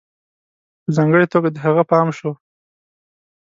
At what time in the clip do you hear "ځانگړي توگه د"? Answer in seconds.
0.95-1.57